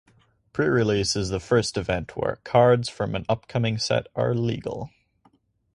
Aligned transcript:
Prerelease 0.51 1.15
is 1.15 1.29
the 1.29 1.39
first 1.39 1.77
event 1.77 2.17
where 2.17 2.37
cards 2.43 2.89
from 2.89 3.13
an 3.13 3.23
upcoming 3.29 3.77
set 3.77 4.07
are 4.15 4.33
legal. 4.33 4.89